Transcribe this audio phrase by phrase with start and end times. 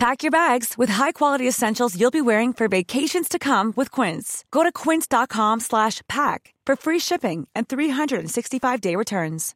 [0.00, 4.46] Pack your bags with high-quality essentials you'll be wearing for vacations to come with Quince.
[4.50, 9.54] Go to quince.com slash pack for free shipping and 365-day returns.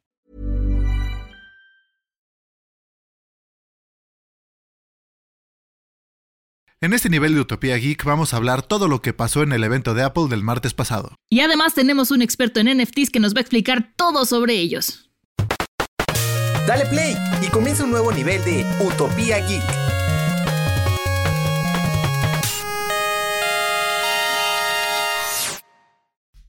[6.79, 9.63] En este nivel de Utopía Geek vamos a hablar todo lo que pasó en el
[9.63, 11.15] evento de Apple del martes pasado.
[11.27, 15.09] Y además tenemos un experto en NFTs que nos va a explicar todo sobre ellos.
[16.67, 19.84] Dale play y comienza un nuevo nivel de Utopía Geek.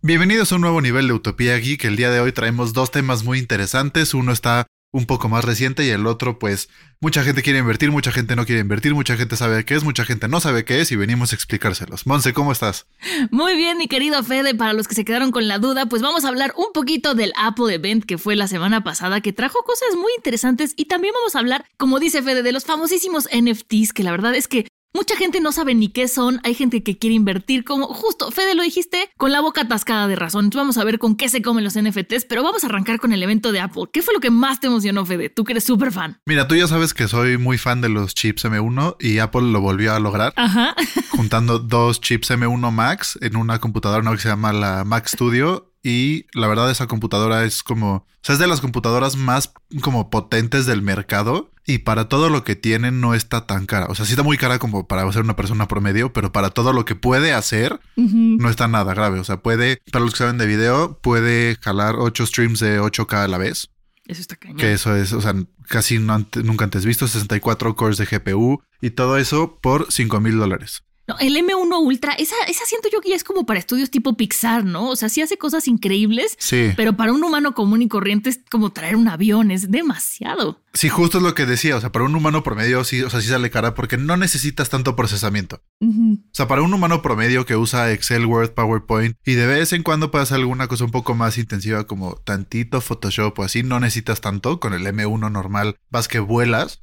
[0.06, 1.84] Bienvenidos a un nuevo nivel de Utopía Geek.
[1.84, 4.14] El día de hoy traemos dos temas muy interesantes.
[4.14, 6.68] Uno está un poco más reciente y el otro pues
[7.00, 10.04] mucha gente quiere invertir, mucha gente no quiere invertir, mucha gente sabe qué es, mucha
[10.04, 12.06] gente no sabe qué es y venimos a explicárselos.
[12.06, 12.86] Monse, ¿cómo estás?
[13.32, 16.24] Muy bien, mi querido Fede, para los que se quedaron con la duda, pues vamos
[16.24, 19.96] a hablar un poquito del Apple Event que fue la semana pasada, que trajo cosas
[19.96, 24.04] muy interesantes y también vamos a hablar, como dice Fede, de los famosísimos NFTs, que
[24.04, 27.14] la verdad es que Mucha gente no sabe ni qué son, hay gente que quiere
[27.14, 30.48] invertir como justo, Fede lo dijiste, con la boca atascada de razón.
[30.54, 33.22] vamos a ver con qué se comen los NFTs, pero vamos a arrancar con el
[33.22, 33.82] evento de Apple.
[33.92, 35.28] ¿Qué fue lo que más te emocionó, Fede?
[35.28, 36.18] Tú que eres súper fan.
[36.24, 39.60] Mira, tú ya sabes que soy muy fan de los chips M1 y Apple lo
[39.60, 40.32] volvió a lograr.
[40.34, 40.74] Ajá.
[41.10, 46.26] juntando dos chips M1 Max en una computadora que se llama la Mac Studio y
[46.32, 50.66] la verdad esa computadora es como, o sea, es de las computadoras más como potentes
[50.66, 53.86] del mercado y para todo lo que tiene no está tan cara.
[53.88, 56.72] O sea, sí está muy cara como para ser una persona promedio, pero para todo
[56.72, 59.20] lo que puede hacer no está nada grave.
[59.20, 63.22] O sea, puede, para los que saben de video, puede jalar 8 streams de 8K
[63.22, 63.70] a la vez.
[64.06, 64.56] Eso está cañón.
[64.56, 65.34] Que eso es, o sea,
[65.68, 70.82] casi nunca antes visto, 64 cores de GPU y todo eso por 5 mil dólares.
[71.06, 74.16] No, el M1 Ultra, esa, esa siento yo que ya es como para estudios tipo
[74.16, 74.88] Pixar, ¿no?
[74.88, 76.72] O sea, sí hace cosas increíbles, sí.
[76.76, 80.60] pero para un humano común y corriente es como traer un avión, es demasiado.
[80.76, 81.76] Sí, justo es lo que decía.
[81.76, 84.68] O sea, para un humano promedio sí, o sea, sí sale cara porque no necesitas
[84.68, 85.62] tanto procesamiento.
[85.82, 89.82] O sea, para un humano promedio que usa Excel, Word, PowerPoint y de vez en
[89.82, 94.20] cuando hacer alguna cosa un poco más intensiva como tantito Photoshop o así, no necesitas
[94.20, 94.60] tanto.
[94.60, 96.82] Con el M1 normal vas que vuelas.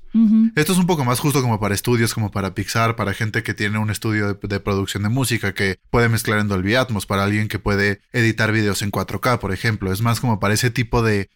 [0.56, 3.56] Esto es un poco más justo como para estudios, como para Pixar, para gente que
[3.56, 7.48] tiene un estudio de, producción de música, que puede mezclar en Dolby Atmos, para alguien
[7.48, 9.92] que puede editar videos en 4K, por ejemplo.
[9.92, 11.30] Es más como para ese tipo de,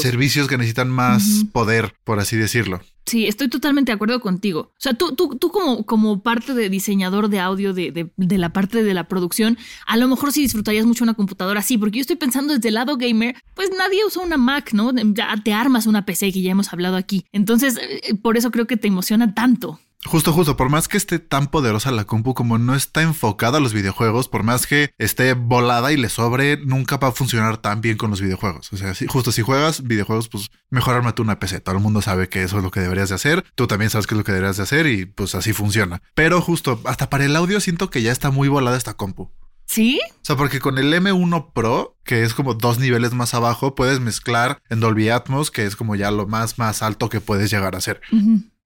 [0.00, 2.80] servicios que necesitan más poder, por así decirlo.
[3.04, 4.60] Sí, estoy totalmente de acuerdo contigo.
[4.60, 8.52] O sea, tú, tú, tú como, como parte de diseñador de audio de, de, la
[8.52, 12.02] parte de la producción, a lo mejor sí disfrutarías mucho una computadora así, porque yo
[12.02, 14.92] estoy pensando desde el lado gamer, pues nadie usa una Mac, ¿no?
[15.14, 17.24] Ya te armas una PC que ya hemos hablado aquí.
[17.32, 19.80] Entonces, eh, por eso creo que te emociona tanto.
[20.04, 23.60] Justo, justo, por más que esté tan poderosa la compu como no está enfocada a
[23.60, 27.80] los videojuegos, por más que esté volada y le sobre, nunca va a funcionar tan
[27.80, 28.72] bien con los videojuegos.
[28.72, 31.60] O sea, justo si juegas videojuegos, pues mejor ármate una PC.
[31.60, 33.44] Todo el mundo sabe que eso es lo que deberías de hacer.
[33.54, 36.02] Tú también sabes qué es lo que deberías de hacer y pues así funciona.
[36.14, 39.30] Pero justo, hasta para el audio siento que ya está muy volada esta compu.
[39.66, 40.00] ¿Sí?
[40.16, 44.00] O sea, porque con el M1 Pro, que es como dos niveles más abajo, puedes
[44.00, 47.74] mezclar en Dolby Atmos, que es como ya lo más, más alto que puedes llegar
[47.74, 48.00] a hacer.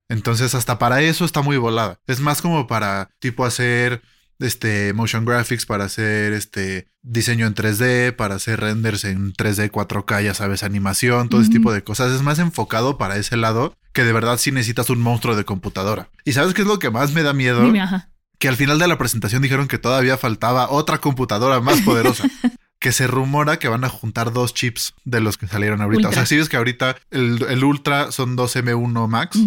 [0.08, 2.00] Entonces, hasta para eso está muy volada.
[2.06, 4.02] Es más como para tipo hacer
[4.38, 10.24] este motion graphics, para hacer este diseño en 3D, para hacer renders en 3D 4K,
[10.24, 12.12] ya sabes, animación, todo ese tipo de cosas.
[12.12, 16.10] Es más enfocado para ese lado que de verdad sí necesitas un monstruo de computadora.
[16.24, 17.72] ¿Y sabes qué es lo que más me da miedo?
[18.38, 22.24] Que al final de la presentación dijeron que todavía faltaba otra computadora más poderosa.
[22.78, 26.10] que se rumora que van a juntar dos chips de los que salieron ahorita.
[26.10, 29.38] O sea, si ves que ahorita el, Ultra son dos M1 Max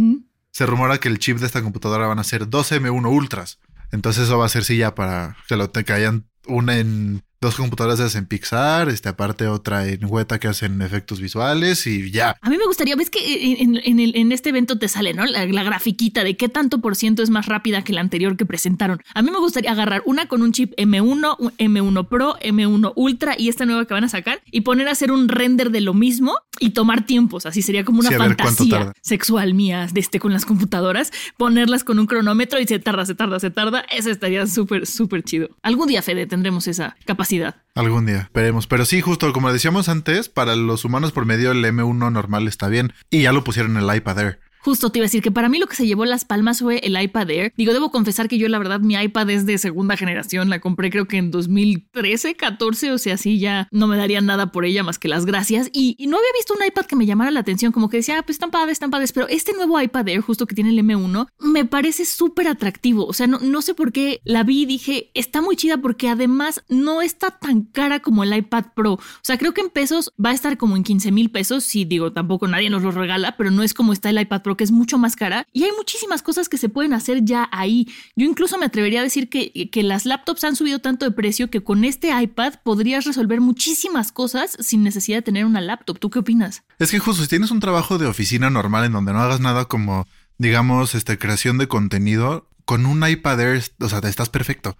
[0.59, 3.59] se rumora que el chip de esta computadora van a ser dos M1 Ultras.
[3.94, 8.16] Entonces eso va a ser ya para que lo te hayan una en dos computadoras
[8.16, 12.36] en Pixar, este aparte otra en Weta que hacen efectos visuales y ya.
[12.42, 15.25] A mí me gustaría, ves que en, este evento te sale, ¿no?
[15.25, 18.46] La, la, grafiquita de qué tanto por ciento es más rápida que la anterior que
[18.46, 19.02] presentaron.
[19.13, 23.48] A mí me gustaría agarrar una con un chip M1, M1 Pro, M1 Ultra y
[23.48, 26.36] esta nueva que van a sacar y poner a hacer un render de lo mismo
[26.60, 27.46] y tomar tiempos.
[27.46, 32.06] Así sería como una fantasía sexual mía de este con las computadoras, ponerlas con un
[32.06, 33.86] cronómetro y se tarda, se tarda, se tarda.
[33.92, 35.50] Eso estaría súper, súper chido.
[35.62, 37.29] Algún día, Fede, tendremos esa capacidad
[37.76, 38.68] Algún día, esperemos.
[38.68, 42.68] Pero sí, justo como decíamos antes, para los humanos por medio el M1 normal está
[42.68, 42.94] bien.
[43.10, 44.40] Y ya lo pusieron en el iPad Air.
[44.69, 46.77] Justo te iba a decir que para mí lo que se llevó las palmas fue
[46.83, 47.54] el iPad Air.
[47.57, 50.92] Digo, debo confesar que yo la verdad mi iPad es de segunda generación, la compré
[50.92, 54.83] creo que en 2013, 14, o sea, sí, ya no me daría nada por ella
[54.83, 55.71] más que las gracias.
[55.74, 58.21] Y, no había visto un iPad que me llamara la atención, como que decía, ah,
[58.21, 61.27] pues están padres, están padres, pero este nuevo iPad Air, justo que tiene el M1,
[61.39, 63.07] me parece súper atractivo.
[63.07, 66.10] O sea, no, no sé por qué la vi y dije, está muy chida porque
[66.10, 68.94] además no está tan cara como el iPad Pro.
[68.94, 71.63] O sea, creo que en pesos va a estar como en 15 mil pesos.
[71.63, 74.57] Sí, digo, tampoco nadie nos lo regala, pero no es como está el iPad Pro,
[74.60, 75.48] que es mucho más cara.
[75.54, 77.88] Y hay muchísimas cosas que se pueden hacer ya ahí.
[78.18, 81.50] Yo incluso me atrevería a decir que, que las laptops han subido tanto de precio
[81.50, 85.98] que con este iPad podrías resolver muchísimas cosas sin necesidad de tener una laptop.
[85.98, 86.64] ¿Tú qué opinas?
[86.78, 89.64] Es que justo si tienes un trabajo de oficina normal en donde no hagas nada
[89.64, 90.06] como
[90.40, 94.77] digamos, este, creación de contenido, con un iPad Air, o sea, estás perfecto.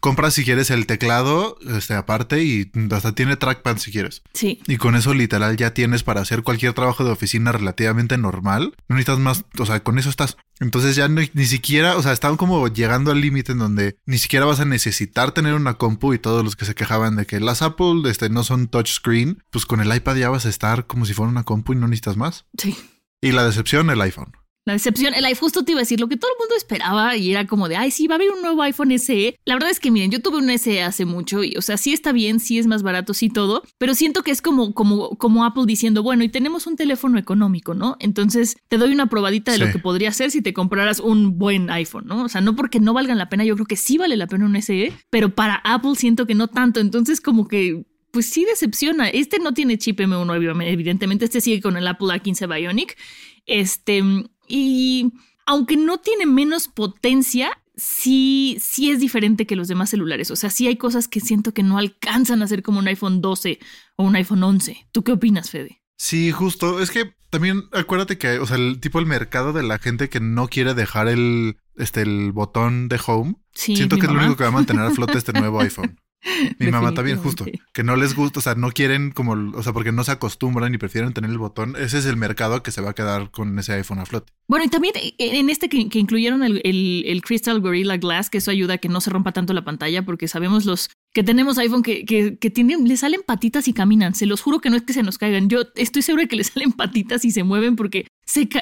[0.00, 4.24] Compras si quieres el teclado, este, aparte, y hasta tiene trackpad si quieres.
[4.32, 4.60] Sí.
[4.66, 8.74] Y con eso literal ya tienes para hacer cualquier trabajo de oficina relativamente normal.
[8.88, 10.36] No necesitas más, o sea, con eso estás.
[10.58, 14.44] Entonces ya ni siquiera, o sea, estaban como llegando al límite en donde ni siquiera
[14.44, 17.62] vas a necesitar tener una compu y todos los que se quejaban de que las
[17.62, 21.14] Apple este, no son touchscreen, pues con el iPad ya vas a estar como si
[21.14, 22.46] fuera una compu y no necesitas más.
[22.58, 22.76] Sí.
[23.20, 24.32] Y la decepción, el iPhone.
[24.66, 27.16] La decepción, el iPhone, justo te iba a decir lo que todo el mundo esperaba
[27.16, 29.36] y era como de, ay, sí, va a haber un nuevo iPhone SE.
[29.44, 31.92] La verdad es que, miren, yo tuve un SE hace mucho y, o sea, sí
[31.92, 35.44] está bien, sí es más barato, sí todo, pero siento que es como, como, como
[35.44, 37.96] Apple diciendo, bueno, y tenemos un teléfono económico, ¿no?
[38.00, 41.68] Entonces te doy una probadita de lo que podría ser si te compraras un buen
[41.68, 42.24] iPhone, ¿no?
[42.24, 44.46] O sea, no porque no valgan la pena, yo creo que sí vale la pena
[44.46, 46.80] un SE, pero para Apple siento que no tanto.
[46.80, 47.84] Entonces, como que
[48.14, 49.08] pues sí decepciona.
[49.08, 51.24] Este no tiene chip M1, evidentemente.
[51.24, 52.96] Este sigue con el Apple A15 Bionic.
[53.44, 54.02] Este,
[54.48, 55.12] y
[55.46, 60.30] aunque no tiene menos potencia, sí, sí es diferente que los demás celulares.
[60.30, 63.20] O sea, sí hay cosas que siento que no alcanzan a ser como un iPhone
[63.20, 63.58] 12
[63.96, 64.86] o un iPhone 11.
[64.92, 65.80] ¿Tú qué opinas, Fede?
[65.96, 66.80] Sí, justo.
[66.80, 70.20] Es que también acuérdate que, o sea, el tipo el mercado de la gente que
[70.20, 73.36] no quiere dejar el, este, el botón de home.
[73.52, 76.00] siento que es lo único que va a mantener a flote este nuevo iPhone.
[76.58, 77.44] Mi mamá también, justo.
[77.72, 80.74] Que no les gusta, o sea, no quieren como, o sea, porque no se acostumbran
[80.74, 81.76] y prefieren tener el botón.
[81.76, 84.32] Ese es el mercado que se va a quedar con ese iPhone a flote.
[84.46, 88.50] Bueno, y también eh, en este que, incluyeron el, el, Crystal Gorilla Glass, que eso
[88.50, 91.82] ayuda a que no se rompa tanto la pantalla, porque sabemos los que tenemos iPhone
[91.82, 94.14] que, que, que tienen, le salen patitas y caminan.
[94.14, 95.48] Se los juro que no es que se nos caigan.
[95.48, 98.06] Yo estoy segura de que le salen patitas y se mueven porque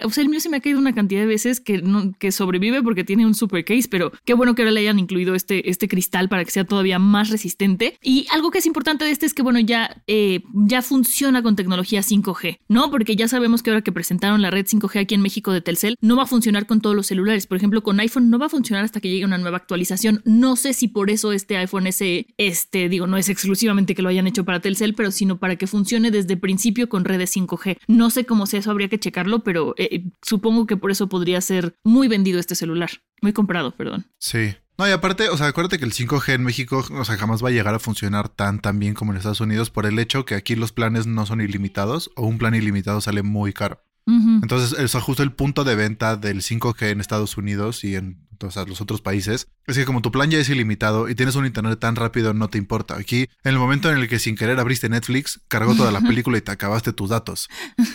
[0.05, 1.83] o sea, el mío se me ha caído una cantidad de veces que,
[2.19, 5.35] que sobrevive porque tiene un super case, pero qué bueno que ahora le hayan incluido
[5.35, 7.97] este, este cristal para que sea todavía más resistente.
[8.03, 11.57] Y algo que es importante de este es que, bueno, ya, eh, ya funciona con
[11.57, 12.91] tecnología 5G, ¿no?
[12.91, 15.97] Porque ya sabemos que ahora que presentaron la red 5G aquí en México de Telcel,
[16.01, 17.47] no va a funcionar con todos los celulares.
[17.47, 20.23] Por ejemplo, con iPhone no va a funcionar hasta que llegue una nueva actualización.
[20.25, 24.09] No sé si por eso este iPhone SE, este, digo, no es exclusivamente que lo
[24.09, 27.79] hayan hecho para Telcel, pero sino para que funcione desde principio con redes 5G.
[27.87, 31.11] No sé cómo sea eso, habría que checarlo, pero pero eh, supongo que por eso
[31.11, 32.89] podría ser muy vendido este celular.
[33.21, 34.07] Muy comprado, perdón.
[34.19, 34.55] Sí.
[34.79, 37.49] No, y aparte, o sea, acuérdate que el 5G en México, o sea, jamás va
[37.49, 40.37] a llegar a funcionar tan, tan bien como en Estados Unidos por el hecho que
[40.37, 43.85] aquí los planes no son ilimitados o un plan ilimitado sale muy caro.
[44.07, 48.27] Entonces, eso justo el punto de venta del 5G en Estados Unidos y en
[48.67, 49.49] los otros países.
[49.67, 52.49] Es que como tu plan ya es ilimitado y tienes un internet tan rápido, no
[52.49, 52.97] te importa.
[52.97, 56.39] Aquí, en el momento en el que sin querer abriste Netflix, cargó toda la película
[56.39, 57.49] y te acabaste tus datos.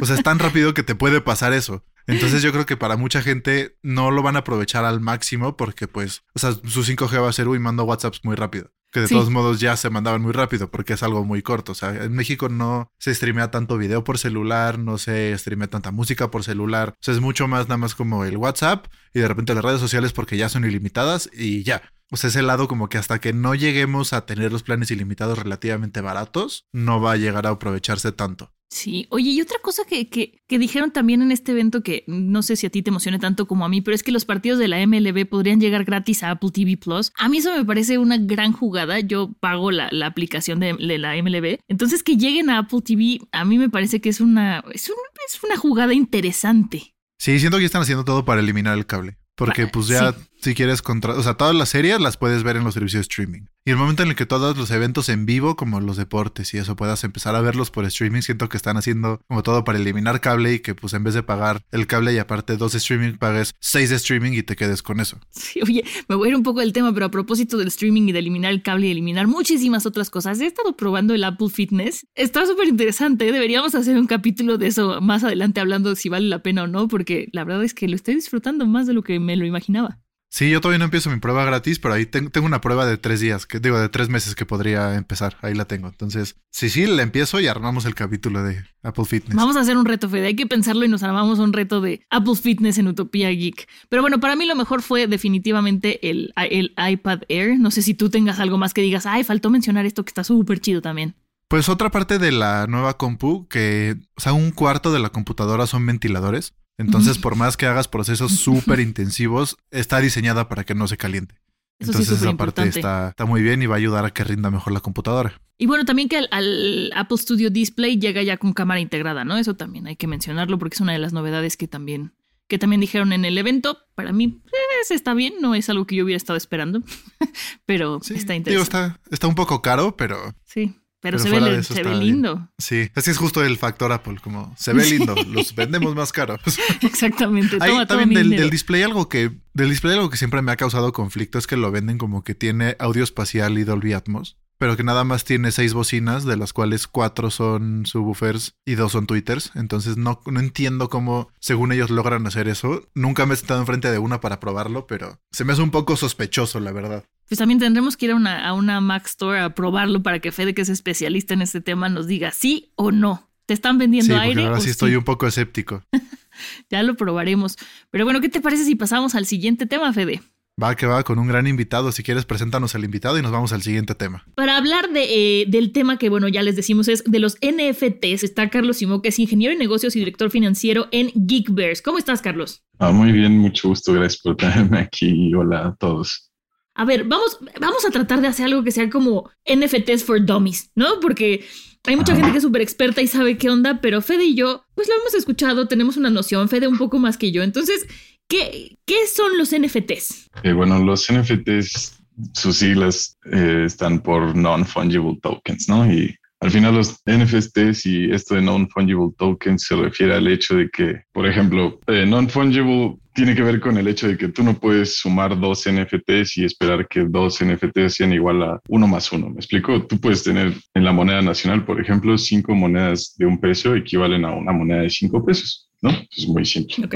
[0.00, 1.84] O sea, es tan rápido que te puede pasar eso.
[2.08, 5.86] Entonces yo creo que para mucha gente no lo van a aprovechar al máximo porque
[5.86, 9.08] pues, o sea, su 5G va a ser, uy, mando WhatsApps muy rápido que de
[9.08, 11.72] todos modos ya se mandaban muy rápido porque es algo muy corto.
[11.72, 15.90] O sea, en México no se streamea tanto video por celular, no se streamea tanta
[15.90, 16.90] música por celular.
[16.90, 19.80] O sea, es mucho más nada más como el WhatsApp y de repente las redes
[19.80, 21.82] sociales porque ya son ilimitadas y ya.
[22.12, 25.38] O sea, ese lado como que hasta que no lleguemos a tener los planes ilimitados
[25.38, 28.52] relativamente baratos, no va a llegar a aprovecharse tanto.
[28.68, 32.42] Sí, oye, y otra cosa que, que, que, dijeron también en este evento que no
[32.42, 34.58] sé si a ti te emociona tanto como a mí, pero es que los partidos
[34.58, 37.12] de la MLB podrían llegar gratis a Apple TV Plus.
[37.16, 39.00] A mí eso me parece una gran jugada.
[39.00, 41.60] Yo pago la, la aplicación de, la MLB.
[41.68, 44.90] Entonces que lleguen a Apple TV, a mí me parece que es una, es,
[45.26, 46.94] es una jugada interesante.
[47.18, 49.18] Sí, siento que están haciendo todo para eliminar el cable.
[49.34, 52.64] Porque pues ya si quieres contra, o sea, todas las series las puedes ver en
[52.64, 53.42] los servicios de streaming.
[53.64, 56.58] Y el momento en el que todos los eventos en vivo, como los deportes y
[56.58, 60.20] eso, puedas empezar a verlos por streaming, siento que están haciendo como todo para eliminar
[60.20, 63.54] cable y que pues en vez de pagar el cable y aparte dos streaming, pagues
[63.60, 65.20] seis de streaming y te quedes con eso.
[65.30, 68.08] Sí, oye, me voy a ir un poco del tema, pero a propósito del streaming
[68.08, 71.48] y de eliminar el cable y eliminar muchísimas otras cosas, he estado probando el Apple
[71.48, 72.04] Fitness.
[72.16, 76.28] Está súper interesante, deberíamos hacer un capítulo de eso más adelante hablando de si vale
[76.28, 79.02] la pena o no, porque la verdad es que lo estoy disfrutando más de lo
[79.02, 80.01] que me lo imaginaba.
[80.34, 82.96] Sí, yo todavía no empiezo mi prueba gratis, pero ahí tengo, tengo una prueba de
[82.96, 85.36] tres días, que digo, de tres meses que podría empezar.
[85.42, 85.88] Ahí la tengo.
[85.88, 89.36] Entonces, sí, sí, la empiezo y armamos el capítulo de Apple Fitness.
[89.36, 90.28] Vamos a hacer un reto, Fede.
[90.28, 93.68] Hay que pensarlo y nos armamos un reto de Apple Fitness en Utopía Geek.
[93.90, 97.58] Pero bueno, para mí lo mejor fue definitivamente el, el iPad Air.
[97.58, 100.24] No sé si tú tengas algo más que digas, ay, faltó mencionar esto que está
[100.24, 101.14] súper chido también.
[101.48, 105.66] Pues otra parte de la nueva compu, que, o sea, un cuarto de la computadora
[105.66, 106.54] son ventiladores.
[106.78, 111.36] Entonces, por más que hagas procesos súper intensivos, está diseñada para que no se caliente.
[111.78, 114.72] Entonces, esa parte está, está, muy bien y va a ayudar a que rinda mejor
[114.72, 115.40] la computadora.
[115.58, 119.36] Y bueno, también que al, Apple Studio Display llega ya con cámara integrada, ¿no?
[119.36, 122.14] Eso también hay que mencionarlo porque es una de las novedades que también,
[122.46, 123.78] que también dijeron en el evento.
[123.94, 126.82] Para mí, pues, está bien, no es algo que yo hubiera estado esperando,
[127.66, 128.50] pero está interesante.
[128.50, 130.34] Digo, está, está un poco caro, pero.
[130.44, 130.76] Sí.
[131.02, 132.48] Pero, se, ve, se ve, lindo.
[132.58, 136.40] Sí, así es justo el factor Apple, como se ve lindo, los vendemos más caros.
[136.80, 137.58] Exactamente.
[137.58, 140.92] Toma, también del, del, display algo que del display algo que siempre me ha causado
[140.92, 144.84] conflicto es que lo venden como que tiene audio espacial y Dolby Atmos pero que
[144.84, 149.50] nada más tiene seis bocinas, de las cuales cuatro son subwoofers y dos son tweeters.
[149.56, 152.88] Entonces no, no entiendo cómo, según ellos, logran hacer eso.
[152.94, 155.96] Nunca me he sentado enfrente de una para probarlo, pero se me hace un poco
[155.96, 157.04] sospechoso, la verdad.
[157.32, 160.32] Pues también tendremos que ir a una, a una Mac Store a probarlo para que
[160.32, 163.30] Fede, que es especialista en este tema, nos diga sí o no.
[163.46, 164.44] ¿Te están vendiendo sí, aire?
[164.44, 165.82] Ahora sí estoy un poco escéptico.
[166.70, 167.56] ya lo probaremos.
[167.90, 170.20] Pero bueno, ¿qué te parece si pasamos al siguiente tema, Fede?
[170.62, 171.90] Va que va con un gran invitado.
[171.90, 174.26] Si quieres, preséntanos al invitado y nos vamos al siguiente tema.
[174.34, 175.04] Para hablar de,
[175.40, 179.00] eh, del tema que, bueno, ya les decimos es de los NFTs, está Carlos Simó,
[179.00, 181.82] que es ingeniero en negocios y director financiero en Geekverse.
[181.82, 182.62] ¿Cómo estás, Carlos?
[182.78, 183.94] Ah, muy bien, mucho gusto.
[183.94, 185.34] Gracias por tenerme aquí.
[185.34, 186.28] Hola a todos.
[186.74, 190.70] A ver, vamos, vamos a tratar de hacer algo que sea como NFTs for dummies,
[190.74, 191.00] ¿no?
[191.00, 191.44] Porque
[191.84, 194.64] hay mucha gente que es súper experta y sabe qué onda, pero Fede y yo,
[194.74, 197.42] pues lo hemos escuchado, tenemos una noción, Fede un poco más que yo.
[197.42, 197.86] Entonces,
[198.32, 200.30] ¿Qué, son los NFTs?
[200.42, 202.02] Eh, bueno, los NFTs,
[202.32, 205.90] sus siglas eh, están por Non-Fungible Tokens, ¿no?
[205.92, 210.68] Y al final los NFTs y esto de Non-Fungible Tokens se refiere al hecho de
[210.70, 214.58] que, por ejemplo, eh, Non-Fungible tiene que ver con el hecho de que tú no
[214.58, 219.30] puedes sumar dos NFTs y esperar que dos NFTs sean igual a uno más uno.
[219.30, 219.86] ¿Me explico?
[219.86, 224.24] Tú puedes tener en la moneda nacional, por ejemplo, cinco monedas de un peso equivalen
[224.24, 225.68] a una moneda de cinco pesos.
[225.80, 225.90] ¿no?
[226.16, 226.88] Es muy simple.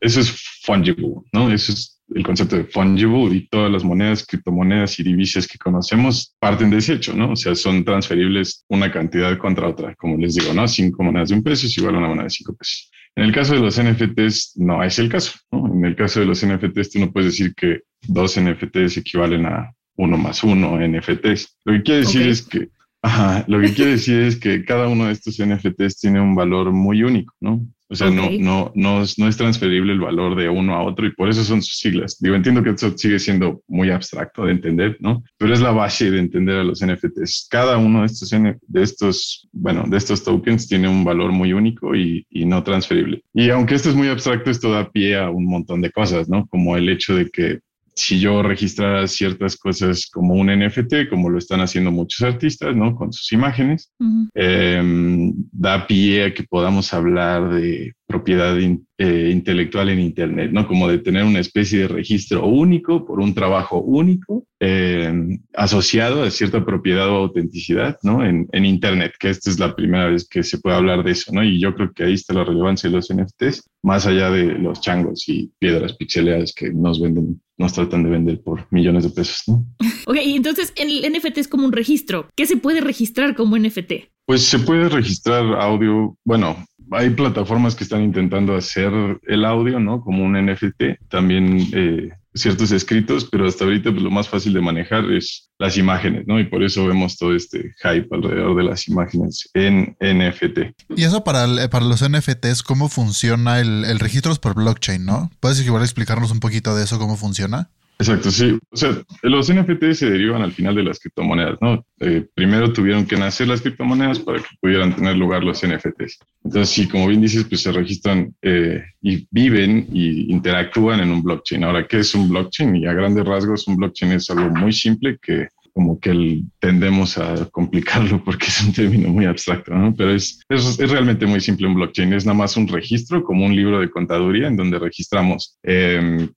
[0.00, 0.30] Eso es
[0.62, 1.50] fungible, ¿no?
[1.52, 6.34] Eso es el concepto de fungible y todas las monedas, criptomonedas y divisas que conocemos
[6.38, 7.32] parten de ese hecho, ¿no?
[7.32, 10.66] O sea, son transferibles una cantidad contra otra, como les digo, ¿no?
[10.68, 12.90] Cinco monedas de un peso es igual a una moneda de cinco pesos.
[13.14, 15.66] En el caso de los NFTs no es el caso, ¿no?
[15.72, 19.72] En el caso de los NFTs tú no puedes decir que dos NFTs equivalen a
[19.96, 21.58] uno más uno NFTs.
[21.64, 22.68] Lo que quiere decir es que
[23.04, 26.70] Ajá, lo que quiere decir es que cada uno de estos NFTs tiene un valor
[26.70, 27.66] muy único, ¿no?
[27.92, 31.06] O sea, no, no, no, es, no es transferible el valor de uno a otro
[31.06, 32.16] y por eso son sus siglas.
[32.18, 35.22] Digo, entiendo que eso sigue siendo muy abstracto de entender, ¿no?
[35.36, 37.48] Pero es la base de entender a los NFTs.
[37.50, 41.94] Cada uno de estos, de estos, bueno, de estos tokens tiene un valor muy único
[41.94, 43.22] y, y no transferible.
[43.34, 46.46] Y aunque esto es muy abstracto, esto da pie a un montón de cosas, ¿no?
[46.46, 47.60] Como el hecho de que
[47.94, 52.94] si yo registrara ciertas cosas como un NFT, como lo están haciendo muchos artistas, ¿no?
[52.94, 53.92] Con sus imágenes,
[54.34, 60.66] em, da pie a que podamos hablar de propiedad eh, intelectual en Internet, ¿no?
[60.66, 66.30] Como de tener una especie de registro único por un trabajo único em, asociado a
[66.30, 68.24] cierta propiedad o autenticidad, ¿no?
[68.24, 71.32] En, en, Internet, que esta es la primera vez que se puede hablar de eso,
[71.32, 71.42] ¿no?
[71.42, 74.80] Y yo creo que ahí está la relevancia de los NFTs, más allá de los
[74.80, 79.42] changos y piedras pixeleadas que nos venden, nos tratan de vender por millones de pesos,
[79.46, 79.64] ¿no?
[80.06, 82.28] Ok, y entonces el NFT es como un registro.
[82.36, 83.92] ¿Qué se puede registrar como NFT?
[84.26, 86.56] Pues se puede registrar audio, bueno,
[86.90, 88.92] hay plataformas que están intentando hacer
[89.26, 90.00] el audio, ¿no?
[90.00, 94.60] Como un NFT, también eh, ciertos escritos, pero hasta ahorita pues, lo más fácil de
[94.60, 96.40] manejar es las imágenes, ¿no?
[96.40, 100.58] Y por eso vemos todo este hype alrededor de las imágenes en NFT.
[100.96, 105.30] Y eso para, para los NFTs, ¿cómo funciona el, el registro por blockchain, no?
[105.40, 107.70] ¿Puedes igual explicarnos un poquito de eso, cómo funciona?
[108.02, 108.58] Exacto, sí.
[108.70, 111.86] O sea, los NFT se derivan al final de las criptomonedas, ¿no?
[112.00, 116.18] Eh, primero tuvieron que nacer las criptomonedas para que pudieran tener lugar los NFTs.
[116.42, 121.22] Entonces, sí, como bien dices, pues se registran eh, y viven y interactúan en un
[121.22, 121.62] blockchain.
[121.62, 122.74] Ahora, ¿qué es un blockchain?
[122.74, 127.48] Y a grandes rasgos, un blockchain es algo muy simple que como que tendemos a
[127.50, 129.94] complicarlo porque es un término muy abstracto, ¿no?
[129.94, 132.12] Pero es, es, es, realmente muy simple un blockchain.
[132.14, 136.28] Es nada más un registro, como un libro de contaduría, en donde registramos eh,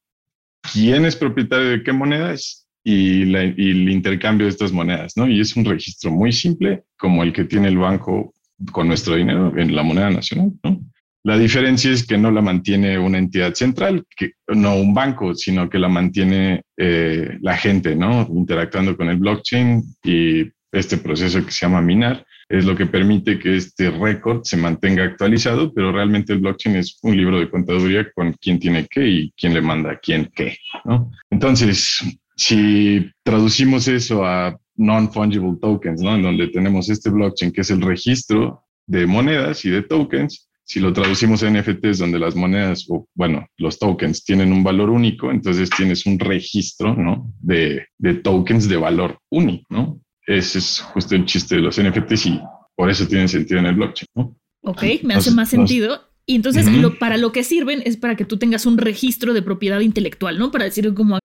[0.74, 5.28] quién es propietario de qué monedas y, el intercambio de estas monedas, ¿no?
[5.28, 8.34] Y es un registro muy simple, como el que tiene el banco
[8.72, 10.80] con nuestro dinero en la moneda nacional, ¿no?
[11.24, 15.68] La diferencia es que no la mantiene una entidad central, que no un banco, sino
[15.68, 18.28] que la mantiene eh, la gente, ¿no?
[18.32, 23.40] Interactuando con el blockchain y este proceso que se llama minar es lo que permite
[23.40, 28.12] que este récord se mantenga actualizado, pero realmente el blockchain es un libro de contaduría
[28.14, 31.12] con quién tiene qué y quién le manda a quién qué, ¿no?
[31.32, 32.00] Entonces,
[32.36, 36.16] si traducimos eso a non-fungible tokens, ¿no?
[36.16, 40.80] En donde tenemos este blockchain que es el registro de monedas y de tokens, si
[40.80, 45.32] lo traducimos a NFTs donde las monedas o, bueno, los tokens tienen un valor único,
[45.32, 47.32] entonces tienes un registro, ¿no?
[47.40, 50.02] De, de tokens de valor único, ¿no?
[50.28, 52.42] Ese es justo el chiste de los NFTs y
[52.76, 54.36] por eso tienen sentido en el blockchain, ¿no?
[54.64, 56.02] Ok, me hace más sentido.
[56.26, 59.44] Y entonces lo, para lo que sirven es para que tú tengas un registro de
[59.44, 60.50] propiedad intelectual, ¿no?
[60.50, 61.20] Para decir como...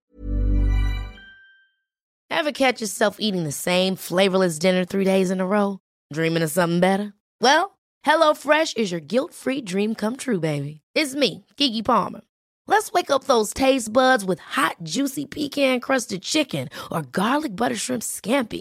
[2.29, 5.79] Ever catch yourself eating the same flavorless dinner three days in a row?
[6.13, 7.15] Dreaming of something better?
[7.41, 10.83] Well, HelloFresh is your guilt-free dream come true, baby.
[10.95, 12.21] It's me, Kiki Palmer.
[12.67, 18.03] Let's wake up those taste buds with hot, juicy pecan-crusted chicken or garlic butter shrimp
[18.03, 18.61] scampi.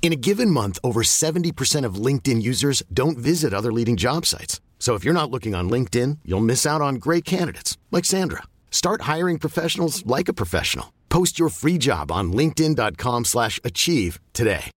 [0.00, 4.62] In a given month, over 70% of LinkedIn users don't visit other leading job sites.
[4.78, 8.44] So if you're not looking on LinkedIn, you'll miss out on great candidates like Sandra.
[8.70, 10.94] Start hiring professionals like a professional.
[11.10, 14.70] Post your free job on linkedin.com/achieve today.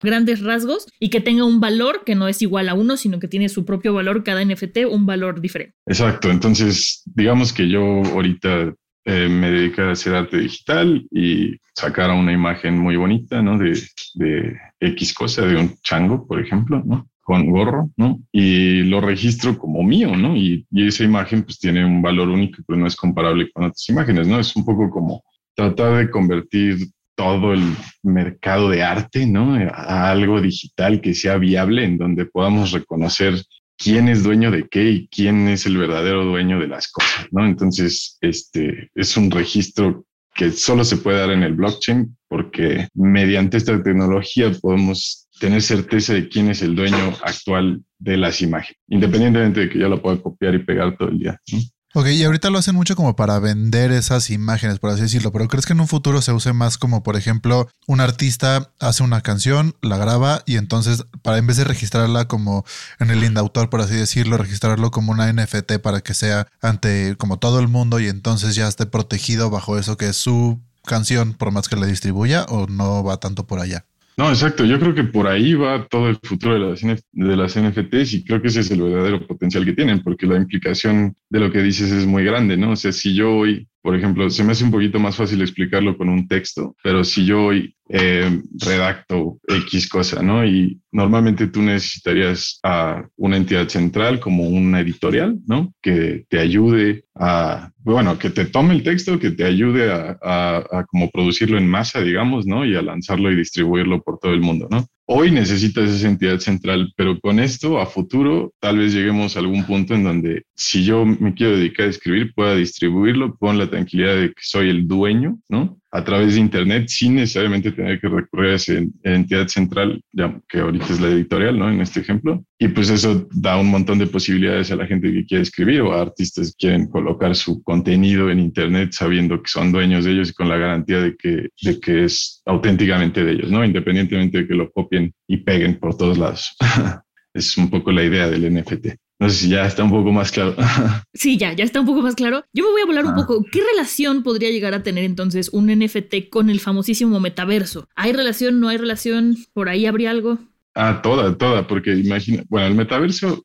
[0.00, 3.26] Grandes rasgos y que tenga un valor que no es igual a uno, sino que
[3.26, 5.74] tiene su propio valor cada NFT, un valor diferente.
[5.86, 8.72] Exacto, entonces digamos que yo ahorita
[9.10, 13.56] Eh, me dediqué a hacer arte digital y sacar una imagen muy bonita, ¿no?
[13.56, 13.72] De,
[14.16, 17.08] de X cosa, de un chango, por ejemplo, ¿no?
[17.22, 18.20] Con gorro, ¿no?
[18.30, 20.36] Y lo registro como mío, ¿no?
[20.36, 23.88] Y, y esa imagen pues tiene un valor único, pero no es comparable con otras
[23.88, 24.38] imágenes, ¿no?
[24.38, 25.22] Es un poco como
[25.56, 26.76] tratar de convertir
[27.14, 27.62] todo el
[28.02, 29.54] mercado de arte, ¿no?
[29.72, 33.42] A algo digital que sea viable, en donde podamos reconocer
[33.78, 37.46] quién es dueño de qué y quién es el verdadero dueño de las cosas, ¿no?
[37.46, 43.56] Entonces, este es un registro que solo se puede dar en el blockchain porque mediante
[43.56, 49.60] esta tecnología podemos tener certeza de quién es el dueño actual de las imágenes, independientemente
[49.60, 51.40] de que yo la pueda copiar y pegar todo el día.
[51.52, 51.58] ¿no?
[51.94, 55.48] Ok, y ahorita lo hacen mucho como para vender esas imágenes, por así decirlo, pero
[55.48, 59.22] ¿crees que en un futuro se use más como, por ejemplo, un artista hace una
[59.22, 62.66] canción, la graba y entonces, para en vez de registrarla como
[62.98, 67.38] en el indautor, por así decirlo, registrarlo como una NFT para que sea ante como
[67.38, 71.52] todo el mundo y entonces ya esté protegido bajo eso que es su canción, por
[71.52, 73.86] más que la distribuya, o no va tanto por allá?
[74.18, 74.64] No, exacto.
[74.64, 76.80] Yo creo que por ahí va todo el futuro de las,
[77.12, 80.36] de las NFTs y creo que ese es el verdadero potencial que tienen, porque la
[80.36, 82.72] implicación de lo que dices es muy grande, ¿no?
[82.72, 85.96] O sea, si yo hoy, por ejemplo, se me hace un poquito más fácil explicarlo
[85.96, 90.44] con un texto, pero si yo hoy eh, redacto X cosa, ¿no?
[90.44, 95.72] Y normalmente tú necesitarías a una entidad central como una editorial, ¿no?
[95.82, 100.56] Que te ayude a, bueno, que te tome el texto, que te ayude a, a,
[100.70, 102.64] a como producirlo en masa, digamos, ¿no?
[102.64, 104.86] Y a lanzarlo y distribuirlo por todo el mundo, ¿no?
[105.10, 109.64] Hoy necesitas esa entidad central, pero con esto a futuro tal vez lleguemos a algún
[109.64, 114.16] punto en donde si yo me quiero dedicar a escribir pueda distribuirlo con la tranquilidad
[114.16, 115.78] de que soy el dueño, ¿no?
[115.90, 118.74] A través de Internet sin necesariamente tener que recurrir a esa
[119.04, 120.02] entidad central,
[120.48, 121.70] que ahorita es la editorial, ¿no?
[121.70, 122.44] En este ejemplo.
[122.58, 125.92] Y pues eso da un montón de posibilidades a la gente que quiere escribir o
[125.92, 130.30] a artistas que quieren colocar su contenido en Internet sabiendo que son dueños de ellos
[130.30, 133.64] y con la garantía de que, de que es auténticamente de ellos, ¿no?
[133.64, 136.54] Independientemente de que lo copien y peguen por todos lados.
[137.34, 138.88] es un poco la idea del NFT.
[139.20, 140.54] No sé si ya está un poco más claro.
[141.14, 142.44] sí, ya, ya está un poco más claro.
[142.52, 143.44] Yo me voy a volar un poco.
[143.50, 147.88] ¿Qué relación podría llegar a tener entonces un NFT con el famosísimo metaverso?
[147.96, 148.60] ¿Hay relación?
[148.60, 149.36] ¿No hay relación?
[149.52, 150.38] ¿Por ahí habría algo?
[150.74, 153.42] Ah, toda, toda, porque imagina, bueno, el metaverso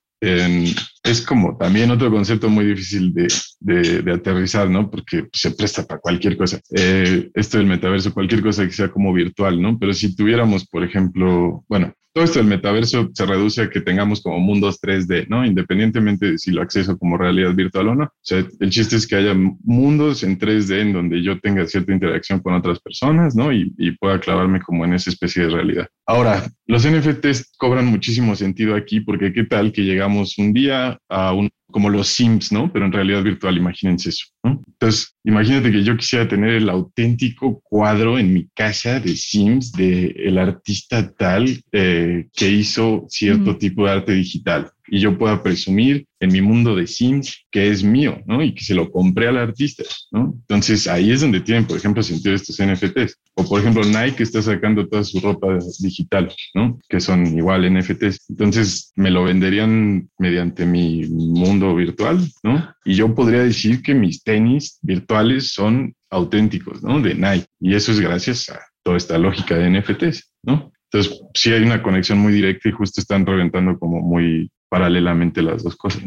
[1.04, 3.28] es como también otro concepto muy difícil de,
[3.60, 4.90] de, aterrizar, ¿no?
[4.90, 6.62] Porque se presta para cualquier cosa.
[6.76, 9.78] Eh, esto del metaverso, cualquier cosa que sea como virtual, ¿no?
[9.78, 14.22] Pero si tuviéramos, por ejemplo, bueno, todo esto del metaverso se reduce a que tengamos
[14.22, 15.44] como mundos 3D, ¿no?
[15.44, 18.04] Independientemente de si lo acceso como realidad virtual o no.
[18.04, 21.92] O sea, el chiste es que haya mundos en 3D en donde yo tenga cierta
[21.92, 23.52] interacción con otras personas, ¿no?
[23.52, 25.88] Y, y pueda clavarme como en esa especie de realidad.
[26.06, 31.34] Ahora, los NFTs cobran muchísimo sentido aquí porque qué tal que llegamos un día a
[31.34, 32.72] un como los Sims, ¿no?
[32.72, 34.62] Pero en realidad virtual, imagínense eso, ¿no?
[34.68, 40.14] Entonces, imagínate que yo quisiera tener el auténtico cuadro en mi casa de Sims de
[40.18, 46.06] el artista tal eh, que hizo cierto tipo de arte digital y yo pueda presumir
[46.20, 48.42] en mi mundo de Sims que es mío, ¿no?
[48.42, 50.34] Y que se lo compré al artista, ¿no?
[50.42, 53.18] Entonces ahí es donde tienen, por ejemplo, sentido estos NFTs.
[53.36, 56.80] O por ejemplo, Nike está sacando toda su ropa digital, ¿no?
[56.88, 58.30] Que son igual NFTs.
[58.30, 62.70] Entonces me lo venderían mediante mi mundo virtual, ¿no?
[62.86, 67.00] Y yo podría decir que mis tenis virtuales son auténticos, ¿no?
[67.00, 67.46] De Nike.
[67.60, 70.72] Y eso es gracias a toda esta lógica de NFTs, ¿no?
[70.92, 75.62] Entonces, sí hay una conexión muy directa y justo están reventando como muy paralelamente las
[75.62, 76.02] dos cosas.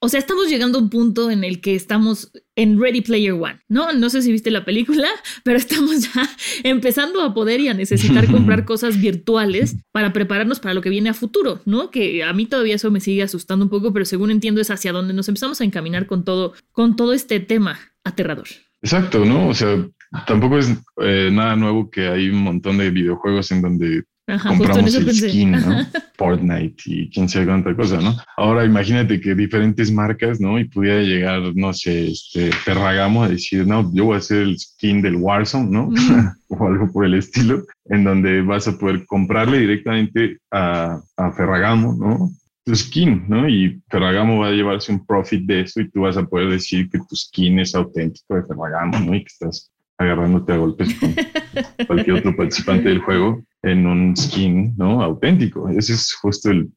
[0.00, 3.60] O sea, estamos llegando a un punto en el que estamos en Ready Player One,
[3.68, 3.92] ¿no?
[3.92, 5.06] No sé si viste la película,
[5.44, 6.28] pero estamos ya
[6.64, 11.10] empezando a poder y a necesitar comprar cosas virtuales para prepararnos para lo que viene
[11.10, 11.92] a futuro, ¿no?
[11.92, 14.90] Que a mí todavía eso me sigue asustando un poco, pero según entiendo es hacia
[14.90, 18.48] donde nos empezamos a encaminar con todo, con todo este tema aterrador.
[18.82, 19.46] Exacto, ¿no?
[19.46, 19.88] O sea,
[20.26, 24.02] tampoco es eh, nada nuevo que hay un montón de videojuegos en donde
[24.36, 25.86] compramos el skin, ¿no?
[26.16, 28.14] Fortnite y quién sabe cuánta cosa, ¿no?
[28.36, 30.58] Ahora imagínate que diferentes marcas, ¿no?
[30.58, 34.58] Y pudiera llegar, no sé, este Ferragamo a decir, no, yo voy a hacer el
[34.58, 35.88] skin del Warzone, ¿no?
[36.48, 41.94] o algo por el estilo, en donde vas a poder comprarle directamente a, a Ferragamo,
[41.94, 42.30] ¿no?
[42.68, 43.48] tu skin, ¿no?
[43.48, 46.90] Y Ferragamo va a llevarse un profit de eso y tú vas a poder decir
[46.90, 49.14] que tu skin es auténtico de Ferragamo, ¿no?
[49.14, 51.14] Y que estás agarrándote a golpes con
[51.86, 55.02] cualquier otro participante del juego en un skin, ¿no?
[55.02, 55.68] Auténtico.
[55.68, 56.70] Ese es justo el,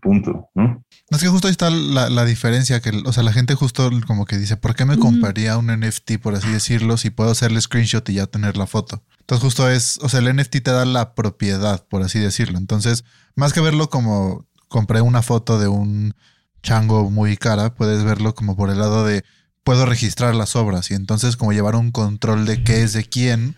[0.00, 0.84] punto, ¿no?
[1.10, 4.38] Es que justo ahí está la, diferencia, que, o sea, la gente justo como que
[4.38, 8.14] dice, ¿por qué me compraría un NFT, por así decirlo, si puedo hacerle screenshot y
[8.14, 9.02] ya tener la foto?
[9.20, 12.58] Entonces justo es, o sea, el NFT te da la propiedad, por así decirlo.
[12.58, 16.14] Entonces, más que verlo como compré una foto de un
[16.62, 19.24] chango muy cara, puedes verlo como por el lado de
[19.64, 23.56] puedo registrar las obras y entonces como llevar un control de qué es de quién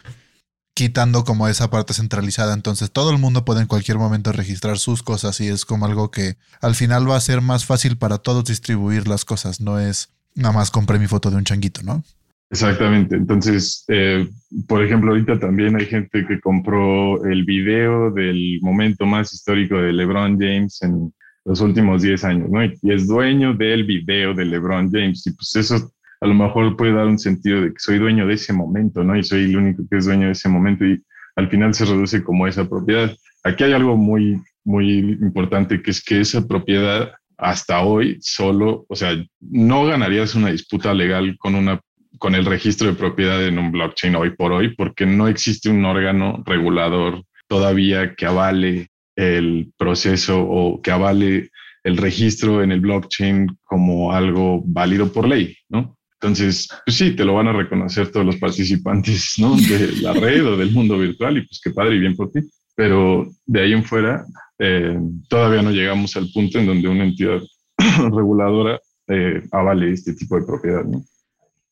[0.74, 2.54] quitando como esa parte centralizada.
[2.54, 6.11] Entonces todo el mundo puede en cualquier momento registrar sus cosas y es como algo
[6.11, 9.61] que al final va a ser más fácil para todos distribuir las cosas.
[9.61, 12.02] No es nada más compré mi foto de un changuito, ¿no?
[12.50, 13.16] Exactamente.
[13.16, 14.28] Entonces, eh,
[14.68, 19.92] por ejemplo, ahorita también hay gente que compró el video del momento más histórico de
[19.92, 21.12] LeBron James en
[21.46, 22.62] los últimos 10 años, ¿no?
[22.62, 25.26] Y es dueño del video de LeBron James.
[25.26, 28.35] Y pues eso a lo mejor puede dar un sentido de que soy dueño de
[28.35, 29.16] ese momento, ¿no?
[29.16, 31.02] Y soy el único que es dueño de ese momento y
[31.35, 33.12] al final se reduce como esa propiedad.
[33.42, 38.94] Aquí hay algo muy, muy importante, que es que esa propiedad hasta hoy solo, o
[38.94, 41.80] sea, no ganarías una disputa legal con una
[42.18, 45.85] con el registro de propiedad en un blockchain hoy por hoy, porque no existe un
[45.85, 51.50] órgano regulador todavía que avale el proceso o que avale
[51.82, 55.96] el registro en el blockchain como algo válido por ley, ¿no?
[56.22, 59.56] Entonces, pues sí, te lo van a reconocer todos los participantes ¿no?
[59.56, 62.40] de la red o del mundo virtual y pues qué padre y bien por ti.
[62.76, 64.24] Pero de ahí en fuera,
[64.61, 64.96] eh,
[65.28, 67.40] todavía no llegamos al punto en donde una entidad
[68.12, 70.85] reguladora eh, avale este tipo de propiedad.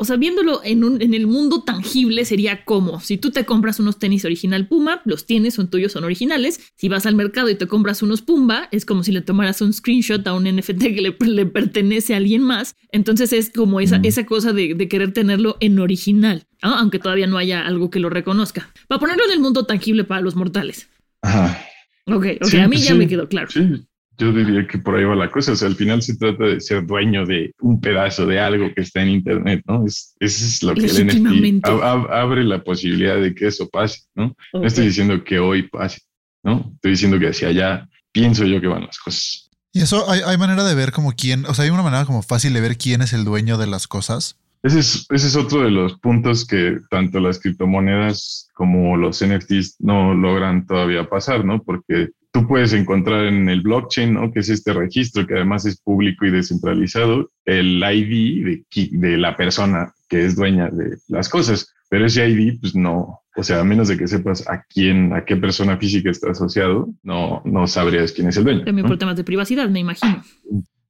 [0.00, 3.80] O sea, viéndolo en, un, en el mundo tangible sería como si tú te compras
[3.80, 6.72] unos tenis original Puma, los tienes, son tuyos, son originales.
[6.74, 9.74] Si vas al mercado y te compras unos Pumba, es como si le tomaras un
[9.74, 12.76] screenshot a un NFT que le, pertenece a alguien más.
[12.92, 17.66] Entonces es como esa, esa cosa de, querer tenerlo en original, aunque todavía no haya
[17.66, 18.72] algo que lo reconozca.
[18.88, 20.88] Para ponerlo en el mundo tangible para los mortales.
[21.20, 21.62] Ajá.
[22.06, 23.50] Ok, ok, a mí ya me quedó claro.
[23.50, 23.84] Sí,
[24.20, 25.52] yo diría que por ahí va la cosa.
[25.52, 28.82] O sea, al final se trata de ser dueño de un pedazo de algo que
[28.82, 29.86] está en Internet, ¿no?
[29.86, 34.36] Es, eso es lo que el NFT abre la posibilidad de que eso pase, ¿no?
[34.52, 36.00] No estoy diciendo que hoy pase,
[36.44, 36.70] ¿no?
[36.74, 39.48] Estoy diciendo que hacia allá pienso yo que van las cosas.
[39.72, 42.22] Y eso hay, hay manera de ver como quién, o sea, hay una manera como
[42.22, 44.36] fácil de ver quién es el dueño de las cosas.
[44.62, 49.76] Ese es, ese es otro de los puntos que tanto las criptomonedas como los NFTs
[49.80, 51.62] no logran todavía pasar, ¿no?
[51.62, 54.30] Porque tú puedes encontrar en el blockchain, ¿no?
[54.32, 59.36] que es este registro que además es público y descentralizado, el ID de, de la
[59.36, 61.72] persona que es dueña de las cosas.
[61.88, 65.24] Pero ese ID, pues no, o sea, a menos de que sepas a quién, a
[65.24, 68.64] qué persona física está asociado, no, no sabrías quién es el dueño.
[68.64, 70.22] También por temas de privacidad, me imagino.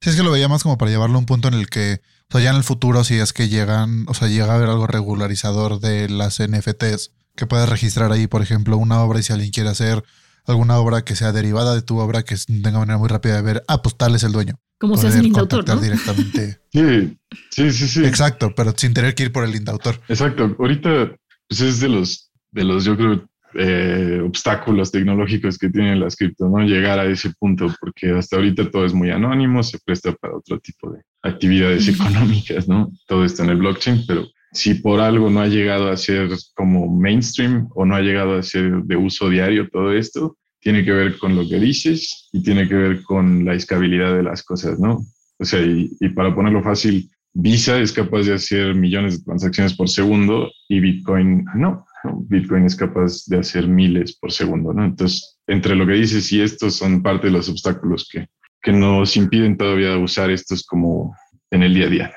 [0.01, 2.01] Sí, es que lo veía más como para llevarlo a un punto en el que,
[2.31, 4.69] o sea, ya en el futuro, si es que llegan, o sea, llega a haber
[4.69, 9.33] algo regularizador de las NFTs, que puedas registrar ahí, por ejemplo, una obra y si
[9.33, 10.05] alguien quiere hacer
[10.47, 13.65] alguna obra que sea derivada de tu obra que tenga manera muy rápida de ver,
[13.67, 14.61] ah, pues tal es el dueño.
[14.79, 15.77] Como se hace el indautor, ¿no?
[15.77, 16.61] directamente.
[16.73, 17.19] sí,
[17.51, 18.05] sí, sí, sí.
[18.05, 20.01] Exacto, pero sin tener que ir por el indautor.
[20.09, 20.55] Exacto.
[20.57, 21.17] Ahorita,
[21.49, 26.49] pues es de los, de los, yo creo, eh, obstáculos tecnológicos que tienen las cripto,
[26.49, 26.61] ¿no?
[26.61, 30.61] Llegar a ese punto, porque hasta ahorita todo es muy anónimo, se presta para otro
[30.61, 32.93] tipo de actividades económicas, ¿no?
[33.07, 36.89] Todo está en el blockchain, pero si por algo no ha llegado a ser como
[36.89, 41.19] mainstream o no ha llegado a ser de uso diario todo esto, tiene que ver
[41.19, 45.05] con lo que dices y tiene que ver con la escalabilidad de las cosas, ¿no?
[45.39, 49.89] O sea, y, para ponerlo fácil, Visa es capaz de hacer millones de transacciones por
[49.89, 51.87] segundo y Bitcoin no.
[52.29, 54.85] Bitcoin es capaz de hacer miles por segundo, ¿no?
[54.85, 58.27] Entonces, entre lo que dices y estos son parte de los obstáculos que,
[58.63, 61.15] que nos impiden todavía usar estos como
[61.51, 62.13] en el día a día.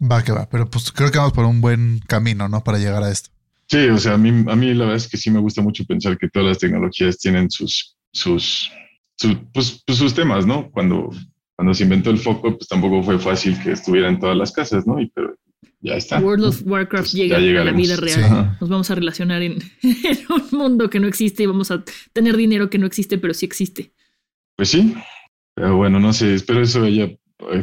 [0.00, 2.64] Va que va, pero pues creo que vamos por un buen camino, ¿no?
[2.64, 3.30] Para llegar a esto.
[3.68, 5.84] Sí, o sea, a mí, a mí la verdad es que sí me gusta mucho
[5.84, 8.70] pensar que todas las tecnologías tienen sus, sus,
[9.52, 10.70] pues, pues, sus temas, ¿no?
[10.70, 11.10] Cuando,
[11.54, 14.86] cuando se inventó el foco, pues tampoco fue fácil que estuviera en todas las casas,
[14.86, 15.00] ¿no?
[15.00, 15.36] Y pero
[15.82, 16.18] ya está.
[16.18, 18.56] World of Warcraft llega a la vida real.
[18.60, 22.36] Nos vamos a relacionar en, en, un mundo que no existe y vamos a tener
[22.36, 23.92] dinero que no existe, pero sí existe.
[24.56, 24.94] Pues sí.
[25.54, 27.10] Pero bueno, no sé, espero eso haya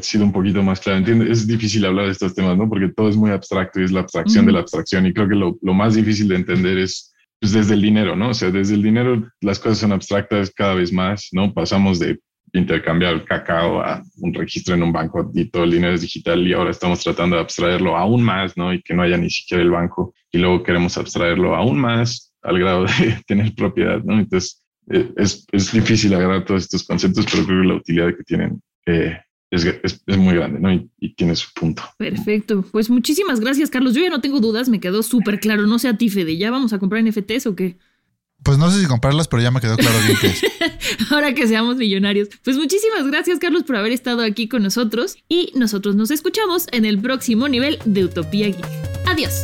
[0.02, 1.00] sido un poquito más claro.
[1.00, 2.68] Entiendo, es difícil hablar de estos temas, ¿no?
[2.68, 5.06] Porque todo es muy abstracto y es la abstracción de la abstracción.
[5.06, 8.30] Y creo que lo, lo, más difícil de entender es pues, desde el dinero, ¿no?
[8.30, 11.54] O sea, desde el dinero las cosas son abstractas cada vez más, ¿no?
[11.54, 12.20] Pasamos de
[12.54, 16.54] intercambiar cacao a un registro en un banco y todo el dinero es digital y
[16.54, 18.74] ahora estamos tratando de abstraerlo aún más, ¿no?
[18.74, 22.60] Y que no haya ni siquiera el banco y luego queremos abstraerlo aún más al
[22.60, 24.20] grado de tener propiedad, ¿no?
[24.20, 28.62] Entonces, es, es difícil agarrar todos estos conceptos, pero creo que la utilidad que tienen
[28.86, 29.18] eh,
[29.52, 29.66] es,
[30.06, 30.72] es, muy grande, ¿no?
[31.00, 31.84] Y, tiene su punto.
[31.98, 32.64] Perfecto.
[32.72, 33.94] Pues muchísimas gracias, Carlos.
[33.94, 35.66] Yo ya no tengo dudas, me quedó súper claro.
[35.68, 37.78] No sé a ti, Fede, ¿ya vamos a comprar NFTs o qué?
[38.44, 40.42] Pues no sé si comprarlas, pero ya me quedó claro bien que es.
[41.12, 42.30] Ahora que seamos millonarios.
[42.44, 45.18] Pues muchísimas gracias, Carlos, por haber estado aquí con nosotros.
[45.28, 48.68] Y nosotros nos escuchamos en el próximo nivel de Utopía Geek.
[49.08, 49.44] Adiós.